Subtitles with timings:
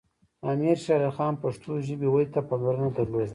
[0.51, 3.27] امیر شیر علی خان پښتو ژبې ودې ته پاملرنه درلوده.